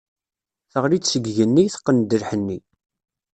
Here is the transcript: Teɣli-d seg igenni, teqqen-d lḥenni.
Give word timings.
Teɣli-d 0.71 1.05
seg 1.07 1.23
igenni, 1.31 1.65
teqqen-d 1.73 2.11
lḥenni. 2.21 2.59